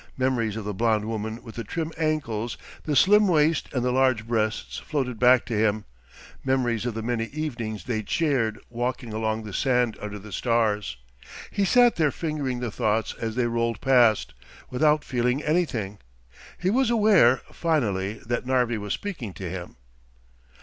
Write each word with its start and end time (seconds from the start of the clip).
Memories 0.17 0.55
of 0.55 0.65
the 0.65 0.73
blond 0.73 1.05
woman 1.05 1.39
with 1.43 1.53
the 1.53 1.63
trim 1.63 1.91
ankles, 1.95 2.57
the 2.85 2.95
slim 2.95 3.27
waist 3.27 3.69
and 3.71 3.85
the 3.85 3.91
large 3.91 4.25
breasts 4.25 4.79
floated 4.79 5.19
back 5.19 5.45
to 5.45 5.55
him; 5.55 5.85
memories 6.43 6.87
of 6.87 6.95
the 6.95 7.03
many 7.03 7.25
evenings 7.25 7.83
they'd 7.83 8.09
shared 8.09 8.57
walking 8.67 9.13
along 9.13 9.43
the 9.43 9.53
sand 9.53 9.95
under 10.01 10.17
the 10.17 10.31
stars. 10.31 10.97
He 11.51 11.65
sat 11.65 11.97
there 11.97 12.09
fingering 12.09 12.61
the 12.61 12.71
thoughts 12.71 13.13
as 13.21 13.35
they 13.35 13.45
rolled 13.45 13.79
past, 13.79 14.33
without 14.71 15.03
feeling 15.03 15.43
anything. 15.43 15.99
He 16.57 16.71
was 16.71 16.89
aware, 16.89 17.41
finally, 17.51 18.19
that 18.25 18.43
Narvi 18.47 18.79
was 18.79 18.93
speaking 18.93 19.35
to 19.35 19.51
him. 19.51 19.75